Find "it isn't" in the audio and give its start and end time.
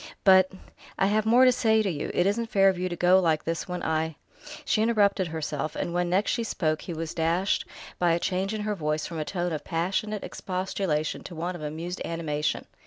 2.15-2.49